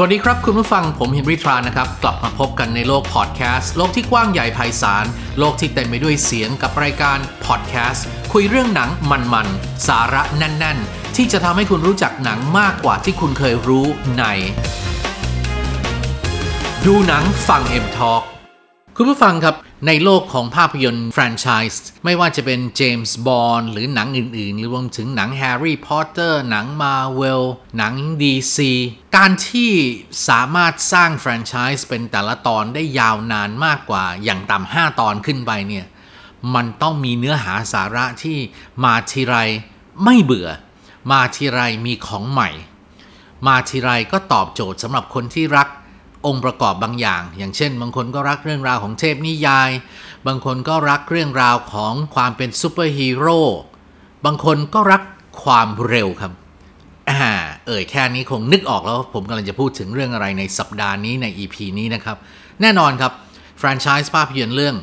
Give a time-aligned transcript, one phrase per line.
[0.00, 5.04] สวัสดีครับ คุณผู้ฟังผมเฮนรี่ทรานะครับ กลับมาพบกันในโลกพอดแคสต์โลกที่กว้างใหญ่ไพศาล
[5.38, 8.90] โลกที่เต็มไปด้วยเสียงกับรายการพอดแคสต์คุยเรื่องหนัง
[9.32, 13.86] มันๆ สาระแน่น ๆ ที่จะทำให้คุณรู้จักหนังมากกว่าที่คุณเคยรู้
[14.18, 14.24] ใน
[16.86, 18.22] ดูหนังฟัง M Talk
[18.96, 19.54] คุณผู้ฟังครับ
[19.86, 27.42] ในโลกของภาพยนตร์แฟรนไชส์ไม่ว่าจะเป็นเจมส์บอนด์หรือหนังอื่นๆ หรือรวมถึงหนังแฮร์รี่พอตเตอร์หนังมาร์เวล
[27.78, 28.58] หนัง DC
[29.16, 29.72] การที่
[30.28, 35.86] สามารถสร้างแฟรนไชส์เป็นแต่ละตอนได้ยาวนานมากกว่าอย่างต่ำ5ตอนขึ้นไปเนี่ย
[36.54, 38.38] มันต้องมีเนื้อหาสาระที่
[38.84, 39.36] มาทีไร
[40.04, 40.48] ไม่เบื่อ
[41.10, 42.50] มาทีไรมีของใหม่
[43.46, 45.68] มาทีไรก็ตอบโจทย์สำหรับคนที่รัก
[46.26, 49.70] องค์ประกอบบางอย่าง อย่างเช่น บางคนก็รักเรื่องราวของเทพนิยาย
[50.26, 53.40] บางคนก็รักเรื่องราวของความเป็นซูเปอร์ฮีโร่
[54.24, 55.02] บางคนก็รัก
[55.42, 56.32] ความเร็วครับ
[57.10, 57.32] อ่า
[57.66, 62.16] เอ่ยแค่นี้คงนึกออกแล้ว ผมกำลังจะพูดถึงเรื่องอะไรในสัปดาห์นี้ใน EP นี้นะครับ
[62.60, 63.12] แน่นอนครับ
[63.58, 64.76] แฟรนไชส์ภาพยนตร์เรื่อง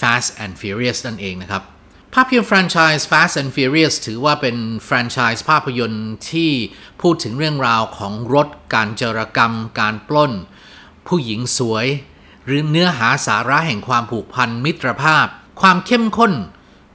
[0.00, 1.62] Fast and Furious นั่นเองนะครับ
[2.14, 6.50] ภาพยนตร์แฟรนไชส์ Fast and Furious ถือว่าเป็นแฟรนไชส์ภาพยนตร์ที่
[7.02, 10.32] พูดถึงเรื่องราวของรถ การจรกรรม การปล้น
[11.08, 11.86] ผู้หญิงสวย
[12.46, 15.26] หรือเนื้อหาสาระแห่งความผูกพันมิตรภาพ
[15.60, 16.32] ความเข้มข้น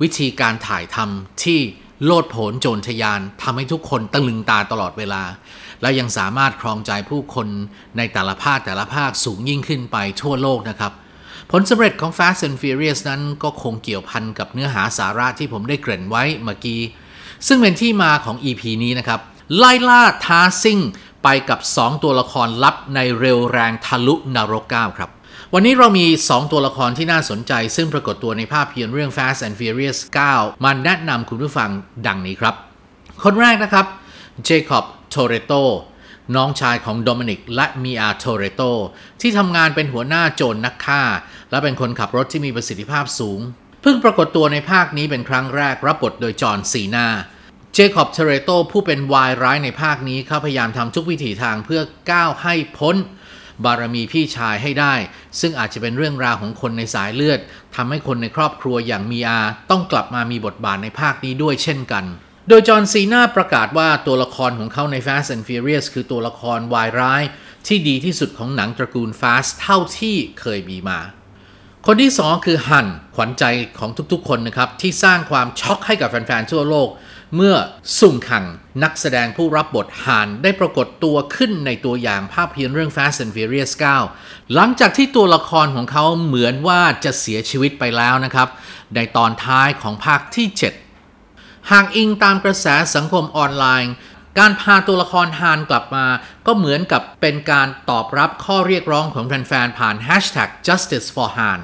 [0.02, 1.60] วิธีการถ่ายทำที่
[2.06, 5.24] โลดโผนโจรทยานทำให้ทุกคนตะลึงตาตลอดเวลา
[5.82, 7.48] และยังสามารถครองใจผู้คน
[7.98, 10.92] ในแต่ละภาคแต่ละภาคสูงยิ่งขึ้นไปทั่วโลกนะครับ
[11.52, 16.82] ผลสำเร็จของ Fast and Furious นั้นก็คงเกี่ยวพันกับเนื้อหาสาระที่ผมได้เกริ่นไว้เมื่อกี้
[17.48, 19.20] ซึ่งเป็นที่มาของ EP นี้นะครับ
[19.58, 20.80] ไล่ล่าท้าซิ่ง
[21.24, 25.10] ไปกับ 2 ตัวละครลับในเร็วแรงทะลุนรกเก้าครับ
[25.54, 30.00] วันนี้เรามี 2 ตัวละครที่น่าสนใจ ซึ่งปรากฏตัวในภาพยนตร์เรื่อง Fast and Furious
[30.34, 31.70] 9 มาแนะนำคุณผู้ฟัง
[32.08, 32.56] ดังนี้ครับ
[33.24, 33.86] คนแรกนะครับ
[34.46, 35.54] เจคอบโทเรโต
[36.36, 38.62] น้องชายของโดมินิกและมีอาโทเรโต
[39.22, 41.04] ที่ทำงานเป็นหัวหน้าโจรนักฆ่า
[41.52, 43.40] และเป็นคนขับรถที่มีประสิทธิภาพสูง
[43.82, 47.08] เพิ่งปรากฏตัวในภาคนี้เป็นครั้งแรกรับบทโดยจอห์นซีนา
[47.74, 51.82] เจคอบโทเรโตผู้เป็นวายร้ายในภาคนี้เขาพยายามทำทุกวิถีทางเพื่อ
[52.12, 52.96] ก้าวให้พ้น
[53.66, 54.94] บารมีพี่ชายให้ได้
[55.40, 57.40] ซึ่งอาจจะเป็นเรื่องราวของคนในสายเลือด
[57.76, 59.40] ทำให้คนในครอบครัวอย่างมีอา
[59.72, 62.06] ต้องกลับมามีบทบาทในภาคนี้ด้วยเช่นกัน
[62.50, 67.24] โดยจอห์นซีนาประกาศว่าตัวละครของเขาใน Fast and Furious คือตัวละครวายร้าย
[67.68, 71.00] ที่ดีที่สุดของหนังตระกูล Fast เท่าที่เคยมีมา
[71.88, 73.44] คนที่สองคือฮันขวัญใจ
[73.80, 76.90] ของทุกๆ คนนะครับ ที่สร้างความช็อกให้กับแฟน ๆ ทั่วโลก
[77.36, 77.56] เมื่อ
[78.00, 78.46] สุ่มขัง
[78.84, 83.72] นักแสดงผู้รับบทฮานได้ปรากฏตัวขึ้นในตัวอย่างภาพยนตร์เรื่อง Fast and Furious
[84.12, 88.48] 9 หลังจากที่ตัวละครของเขาเหมือนว่าจะเสียชีวิตไปแล้วนะครับ
[88.96, 90.48] ในตอนท้ายของภาคที่
[91.08, 93.94] 7 หากอิงตามกระแสสังคมออนไลน์
[94.40, 96.06] การพาตัวละครฮานกลับมา
[96.48, 101.62] ก็เหมือนกับเป็นการตอบรับข้อเรียกร้องของแฟนๆผ่าน hashtag justice for Han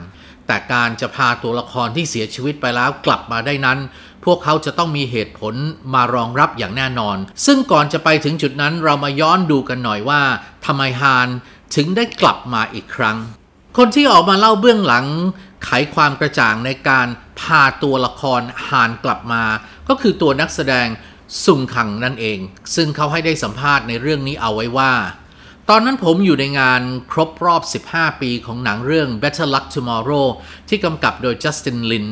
[0.48, 3.80] แต่การจะพาตัวละครที่เสียชีวิตไปแล้วกลับมาได้นั้น
[4.26, 5.56] พวกเขาจะต้องมีเหตุผล
[5.94, 10.22] มารองรับอย่างแน่นอน ซึ่งก่อนจะไปถึงจุดนั้นเรามาย้อนดูกันหน่อยว่า
[10.66, 11.28] ทำไมฮาน
[11.76, 13.18] ถึงได้กลับมาอีกครั้ง
[13.78, 15.06] คนที่ออกมาเล่าเบื้องหลัง
[15.64, 17.08] ไขความกระจ่างในการ
[17.40, 19.44] พาตัวละครฮานกลับมา
[19.88, 20.88] ก็คือตัวนักแสดง
[21.46, 22.40] ซุงคังนั่นเอง
[22.76, 24.94] ซึ่งเขาให้ได้สัมภาษณ์ในเรื่องนี้เอาไว้ว่า
[25.70, 26.82] ตอนนั้นผมอยู่ในงาน
[27.12, 30.28] ครบรอบ 15 ปีของหนังเรื่อง Better Luck Tomorrow
[30.70, 32.08] ที่กำกับโดย Justin Lin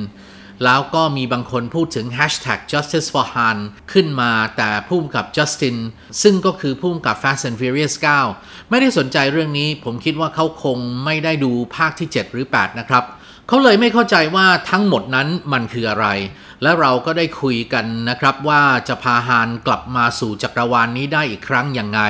[0.64, 3.58] แล้วก็มีบางคนพูดถึง hashtag justice for Han
[3.92, 5.78] ขึ้นมาแต่ผู้กำกับ Justin
[6.22, 7.96] ซึ่งก็คือผู้กำกับ Fast and Furious
[8.34, 13.04] 9 ไม่ได้สนใจเรื่องนี้ ผมคิดว่าเขาคงไม่ได้ดูภาคที่ 7 หรือ 8 นะครับ
[13.48, 16.08] เขาเลยไม่เข้าใจว่าทั้งหมดนั้นมันคืออะไร
[16.62, 22.02] และเราก็ได้คุยกันนะครับว่าจะพาฮานกลับมาสู่จักรวาลนนี้ได้อีกครั้งยังไง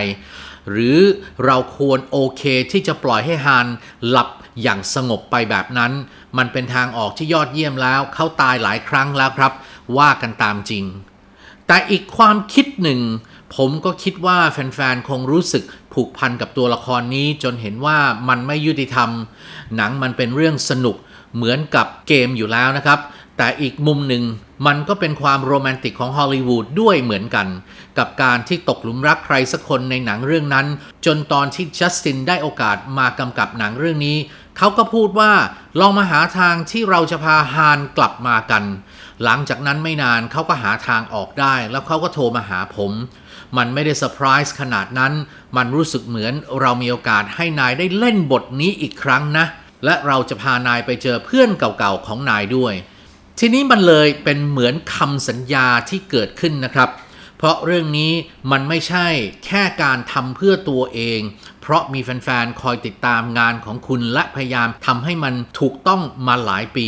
[0.69, 0.99] หรือ
[1.45, 3.67] เราควรโอเคที่จะปล่อยให้ฮาน
[4.09, 4.29] หลับ
[4.61, 5.91] อย่างสงบไปแบบนั้น
[6.37, 9.51] มันเป็นทางออกที่ยอดเยี่ยมแล้ว เขาตายหลายครั้งแล้วครับ
[9.97, 10.83] ว่ากันตามจริง
[11.67, 13.01] แต่อีกความคิดหนึ่ง
[13.55, 15.63] ผมก็คิดว่าแฟนๆ คงรู้สึก
[15.93, 17.97] ผูกพันกับตัวละครนี้จนเห็นว่า
[18.29, 19.09] มันไม่ยุติธรรม
[19.75, 20.95] หนังมันเป็นเรื่องสนุก
[21.35, 22.99] เหมือนกับเกมอยู่แล้วนะครับ
[23.37, 24.23] แต่อีกมุมหนึ่ง
[24.67, 27.47] มันก็เป็นความโรแมนติกของฮอลลีวูดด้วยเหมือนกัน
[27.97, 30.67] กับการที่ตกหลุมรักใครสักคนในหนังเรื่องนั้น
[31.05, 34.17] จนตอนที่จัสตินได้โอกาสมากำกับหนังเรื่องนี้
[34.57, 35.31] เขาก็พูดว่า
[35.79, 38.63] ลองมาหาทางที่เราจะพาฮานกลับมากัน
[39.23, 42.91] หลังจากนั้นไม่นานเขาก็หาทางออกได้ แล้วเขาก็โทรมาหาผม
[43.57, 45.13] มันไม่ได้เซอร์ไพรส์ขนาดนั้น
[45.57, 49.45] มันรู้สึกเหมือนเรามีโอกาสให้นายได้เล่นบทนี้อีกครั้งนะ
[49.85, 52.73] และเราจะพานายไปเจอเพื่อนเก่าๆของนายด้วย
[53.39, 56.89] ทีนี้มันเลยเป็นเหมือนคำสัญญาที่เกิดขึ้นนะครับ
[57.43, 58.13] เพราะเรื่องนี้
[58.51, 59.07] มันไม่ใช่
[59.45, 61.19] แค่การทำเพื่อตัวเอง
[61.61, 66.87] เพราะมีแฟนๆ คอยติดตามงานของคุณและพยายามทำให้มันถูกต้องมาหลายปี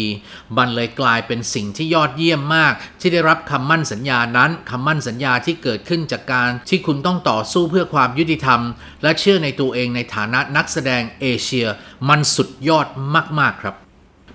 [0.57, 8.61] มันเลยกลายเป็นสิ่งที่ยอดเยี่ยมมาก ที่ได้รับคำมั่นสัญญานั้นคำมั่นสัญญาที่เกิดขึ้นจากการที่คุณต้องต่อสู้เพื่อความยุติธรรม
[9.03, 11.67] และเชื่อในตัวเองในฐานะนักแสดงเอเชีย
[12.09, 12.87] มันสุดยอด
[13.39, 13.75] มากๆครับ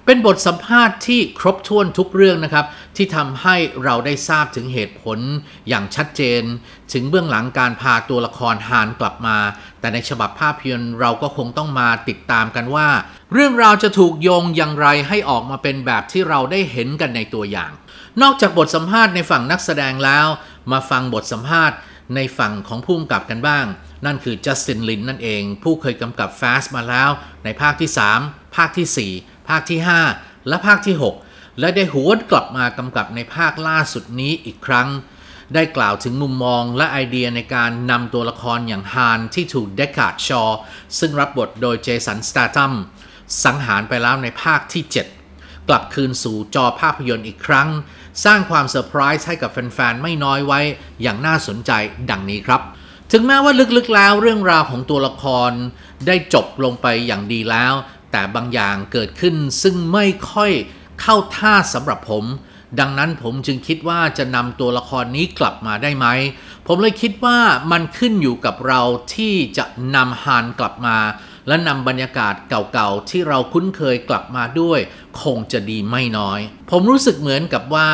[0.07, 2.67] เป็นบทสัมภาษณ์ที่ครบถ้วนทุกเรื่องนะครับ
[2.97, 5.19] ที่ทำให้เราได้ทราบถึงเหตุผล
[5.69, 6.43] อย่างชัดเจน
[6.93, 9.39] ถึงเบื้องหลังการพาตัวละครฮานกลับมา
[9.81, 12.89] แต่ในฉบับภาพยนตร์เราก็คงต้องมาติดตามกันว่า
[13.33, 17.71] เรื่องราวจะถูกโยงอย่างไรให้ออกมาเป็นแบบที่เราได้เห็นกันในตัวอย่าง
[18.23, 20.27] นอกจากบทสัมภาษณ์ในฝั่งนักแสดงแล้ว
[20.73, 21.77] มาฟังบทสัมภาษณ์
[22.17, 23.67] ในฝั่งของผู้กำกับกันบ้าง
[24.07, 27.11] นั่นคือจัสตินลินนั่นเอง ผู้เคยกำกับ Fast มาแล้ว
[27.45, 27.91] ในภาคที่
[28.23, 29.81] 3 ภาคที่ 4 ภาคที่
[30.15, 30.97] 5 และภาคที่
[31.27, 34.89] 6 และได้หวนกลับมากำกับในภาคล่าสุดนี้อีกครั้ง
[35.55, 40.43] ได้กล่าวถึงมุมมองและไอเดียในการนำตัวละครอย่างฮานที่ถูกเดคาร์ดชอ
[40.99, 42.73] ซึ่งรับบทโดยเจสันสตาตัม
[43.45, 44.85] สังหารไปแล้วในภาคที่
[45.29, 47.69] 7 กลับคืนสู่จอภาพยนตร์อีกครั้ง
[48.25, 50.61] สร้างความเซอร์ไพรส์ให้กับแฟนๆ ไม่น้อยไว้
[51.03, 51.73] อย่างน่าสนใจ
[52.11, 52.61] ดังนี้ครับ
[53.13, 55.51] ถึงแม้ว่าลึกๆแล้วเรื่องราวของตัวละคร
[56.07, 57.73] ได้จบลงไปอย่างดีแล้ว
[58.13, 60.53] แต่บางอย่างเกิดขึ้นซึ่งไม่ค่อย
[61.01, 62.25] เข้าท่าสำหรับผม
[62.81, 66.07] ดังนั้นผมจึงคิดว่าจะนำตัวละครนี้กลับมาได้ไหม
[66.67, 67.39] ผมเลยคิดว่า
[67.73, 68.81] มันขึ้นอยู่กับเรา
[69.15, 69.65] ที่จะ
[69.95, 70.99] นำฮานกลับมา
[71.49, 74.81] และนำบรรยากาศเก่าๆ ที่เราคุ้นเคยกลับมาด้วย
[75.23, 76.41] คงจะดีไม่น้อย
[76.71, 77.91] ผมรู้สึกเหมือนกับว่า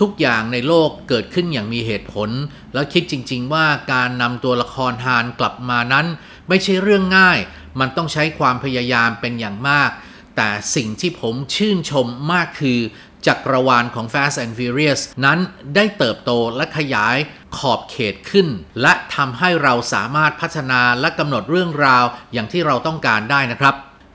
[0.00, 2.30] ทุกอย่างในโลกเกิดขึ้นอย่างมีเหตุผล
[2.74, 6.06] และคิดจริง ๆ ว่าการนำตัวละครฮานกลับมานั้น
[6.48, 7.38] ไม่ใช่เรื่องง่าย
[7.80, 9.90] มันต้องใช้ความพยายามเป็นอย่างมาก
[10.36, 12.80] แต่สิ่งที่ผมชื่นชมมากคือ
[13.26, 15.38] จักรวาลของ Fast and Furious นั้น
[15.74, 17.16] ได้เติบโตและขยาย
[17.56, 18.48] ขอบเขตขึ้น
[18.82, 23.74] และทำให้เราสามารถพัฒนาและกำหนดเรื่องราวอย่างที่เราต้องการได้นะครับ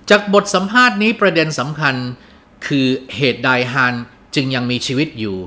[0.10, 1.96] จากบทสัมภาษณ์นี้ประเด็นสำคัญ
[2.68, 3.94] คือเหตุใดฮัน
[4.36, 5.38] จึงยังมีชีวิตอยู่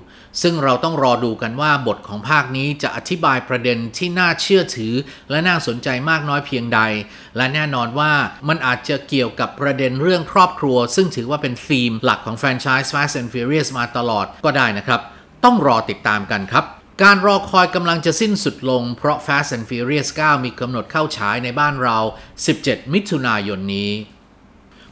[0.42, 4.94] ซึ่งเราต้องรอดูกันว่าบทของภาคนี้จะอธิบายประเด็นที่น่าเชื่อถือ
[5.30, 6.80] และน่าสนใจมากน้อยเพียงใด
[7.36, 8.12] และแน่นอนว่า
[8.48, 15.00] มันอาจจะเกี่ยวกับประเด็นเรื่องครอบครัว ซึ่งถือว่าเป็นธีมหลักของแฟรนไชส์ Fast and Furious มาตลอดก็ได้นะครับ
[15.44, 16.64] ต้องรอติดตามกันครับ
[17.02, 21.98] การรอคอยกำลังจะสิ้นสุดลง เพราะ Fast and Furious 9 มีกำหนดเข้าฉายในบ้านเรา
[22.46, 23.92] 17 มิถุนายนนี้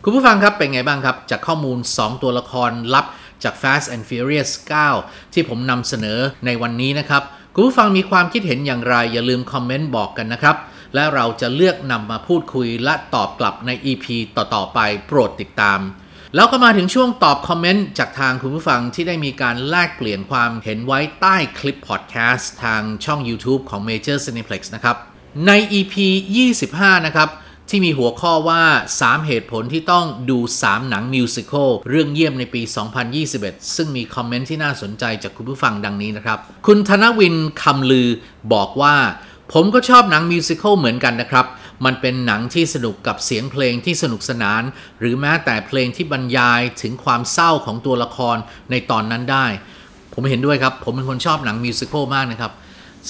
[0.05, 3.07] คุณผู้ฟังครับเป็นไงบ้างครับ จากข้อมูล 2 ตัวละครลับ
[3.45, 4.51] จาก Fast and Furious
[4.95, 7.23] 9 ที่ผมนำเสนอในวันนี้นะครับ
[7.55, 10.57] คุณผู้ฟังมีความคิดเห็นอย่างไร อย่าลืมคอมเมนต์บอกกันนะครับ
[10.95, 14.07] และเราจะเลือกนำมาพูดคุยและตอบกลับใน EP
[14.37, 15.81] ต่อ ๆ ไปโปรดติดตาม
[16.35, 24.97] แล้วก็มาถึงช่วงตอบคอมเมนต์จากทางคุณผู้ฟังที่ได้มีการแลกเปลี่ยนความเห็นไว้ใต้คลิปพอดแคสต์ทางช่อง YouTube ของ Major Cineplex นะครับ
[25.47, 25.95] ใน EP
[26.51, 27.29] 25 นะครับ
[27.71, 28.63] ที่มีหัวข้อว่า
[28.97, 32.63] 3 เหตุผลที่ต้องดู 3 หนังมิวสิควลเรื่องเยี่ยมในปี
[33.19, 38.09] 2021 ซึ่งมีคอมเมนต์ที่น่าสนใจจากคุณผู้ฟังดังนี้นะครับ คุณธนวินคำลือ
[38.53, 38.97] บอกว่า
[39.53, 41.47] ผมก็ชอบหนังมิวสิควลเหมือนกันนะครับ
[41.85, 44.63] มันเป็นหนังที่สนุกกับเสียงเพลงที่สนุกสนาน
[45.01, 48.37] หรือแม้แต่เพลงที่บรรยายถึงความเศร้าของตัวละคร
[48.71, 49.47] ในตอนนั้นได้
[50.15, 52.53] ผมเห็นด้วยครับ ผมเป็นคนชอบหนังมิวสิควลมากนะครับ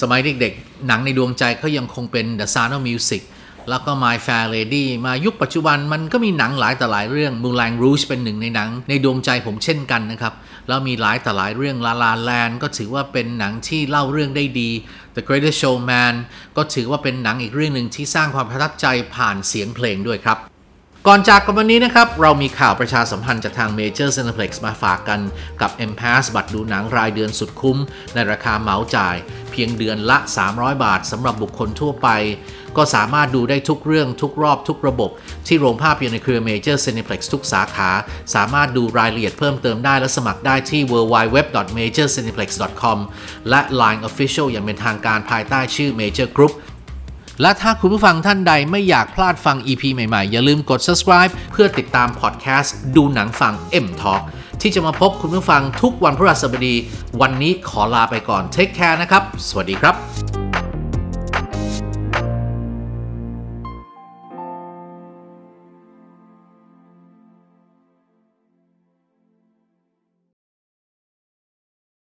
[0.01, 3.23] สมัยเด็กๆ หนังในดวงใจเขายังคงเป็น The Sound of Music
[3.69, 10.33] แล้วก็ My Fair Lady มายุคปัจจุบันมันก็มีหนังหลายต่หลายเรื่อง Moulin Rouge เป็นหนึ่งในหนัง ในดวงใจผมเช่นกันนะครับ
[10.67, 14.69] แล้วมีหลายต่หลายเรื่อง La La Land ก็ถือว่าเป็นหนังที่เล่าเรื่องได้ดี
[15.15, 16.13] The Greatest Showman
[16.57, 20.39] ก็ถือว่าเป็นหนังอีกเรื่องหนึ่งที่สร้างความประทับใจผ่านเสียงเพลงด้วยครับ
[21.07, 25.19] ก่อนจากกันวันนี้นะครับ เรามีข่าวประชาสัมพันธ์จากทาง Major Cineplex มาฝากกัน
[25.61, 27.77] กับ M Pass บัตรดูหนังรายเดือนสุดคุ้ม
[28.13, 29.15] ในราคาเหมาจ่าย
[29.51, 30.17] เพียงเดือนละ
[30.51, 32.07] 300 บาทสำหรับบุคคลทั่วไป
[32.77, 35.09] ก็สามารถดูได้ทุกเรื่องทุกรอบทุกระบบ
[35.47, 37.89] ที่โรงภาพยนตร์ในเครือ Major Cineplex ทุกสาขา
[38.35, 42.97] สามารถดูรายละเอียดเพิ่มเติมได้และสมัครได้ที่ www.majorcineplex.com
[43.49, 46.53] และ Line Official อย่างเป็นทางการภายใต้ชื่อ Major Group
[47.41, 53.53] และถ้าคุณผู้ฟังท่านใดไม่อยากพลาดฟัง EP ใหม่ๆ อย่าลืมกด subscribe เพื่อติดตามพอดแคสต์ดูหนังฟัง
[53.85, 54.21] M Talk
[54.61, 56.75] ที่จะมาพบคุณผู้ฟังทุกวันพฤหัสบดี
[57.21, 59.95] วันนี้ขอลาไปก่อน Take care นะครับ สวัสดีครับ